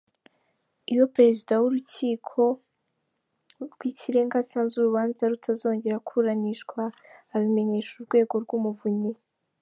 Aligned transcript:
Iyo 0.91 1.05
Perezida 1.15 1.53
w’Urukiko 1.61 2.41
rw’Ikirenga 3.73 4.35
asanze 4.43 4.73
urubanza 4.77 5.31
rutazongera 5.31 6.03
kuburanishwa 6.07 6.81
abimenyesha 7.35 7.91
Urwego 7.97 8.35
rw’Umuvunyi. 8.45 9.11